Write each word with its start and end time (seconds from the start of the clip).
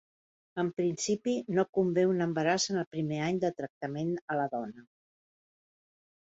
En 0.61 0.69
principi 0.79 1.35
no 1.57 1.65
convé 1.79 2.07
un 2.13 2.25
embaràs 2.27 2.67
en 2.75 2.81
el 2.85 2.89
primer 2.97 3.21
any 3.29 3.39
de 3.47 3.53
tractament 3.61 4.13
a 4.37 4.41
la 4.43 4.51
dona. 4.59 4.91